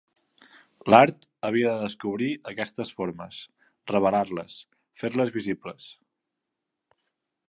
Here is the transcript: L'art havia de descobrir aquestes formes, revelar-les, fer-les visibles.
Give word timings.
L'art 0.91 1.27
havia 1.49 1.73
de 1.73 1.83
descobrir 1.87 2.29
aquestes 2.53 2.93
formes, 3.01 3.43
revelar-les, 3.93 4.57
fer-les 5.03 5.33
visibles. 5.37 5.91